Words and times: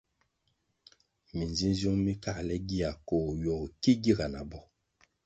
Minzinziung 1.37 1.97
mi 2.03 2.13
káhle 2.23 2.55
gia 2.67 2.89
koh 3.07 3.27
ywogo 3.41 3.67
ki 3.81 3.91
giga 4.03 4.27
na 4.33 4.41
bo. 4.49 4.59